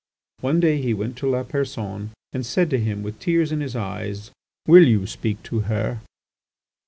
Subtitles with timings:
[0.39, 4.31] One day he went to Lapersonne and said to him with tears in his eyes:
[4.67, 6.01] "Will you speak to her?"